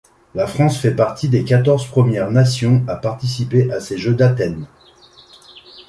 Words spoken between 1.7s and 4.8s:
premières nations à participer à ces Jeux d'Athènes.